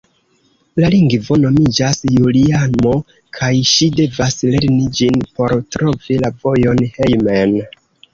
La 0.83 0.87
lingvo 0.93 1.35
nomiĝas 1.41 1.99
Juliamo, 2.13 2.93
kaj 3.39 3.49
ŝi 3.73 3.89
devas 3.99 4.39
lerni 4.55 4.87
ĝin 5.01 5.21
por 5.37 5.55
trovi 5.77 6.17
la 6.23 6.33
vojon 6.47 6.83
hejmen. 6.97 7.55